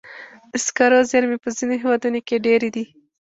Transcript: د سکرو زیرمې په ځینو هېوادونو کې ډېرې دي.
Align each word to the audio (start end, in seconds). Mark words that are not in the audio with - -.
د 0.51 0.53
سکرو 0.65 0.99
زیرمې 1.11 1.37
په 1.43 1.49
ځینو 1.57 1.73
هېوادونو 1.81 2.19
کې 2.27 2.43
ډېرې 2.45 2.69
دي. 2.75 2.85